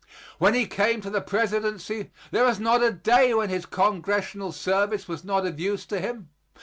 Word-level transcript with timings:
When 0.39 0.55
he 0.55 0.65
came 0.65 0.99
to 1.01 1.11
the 1.11 1.21
presidency, 1.21 2.09
there 2.31 2.43
was 2.45 2.59
not 2.59 2.81
a 2.81 2.91
day 2.91 3.35
when 3.35 3.49
his 3.49 3.67
congressional 3.67 4.51
service 4.51 5.07
was 5.07 5.23
not 5.23 5.45
of 5.45 5.59
use 5.59 5.85
to 5.85 5.99
him. 5.99 6.29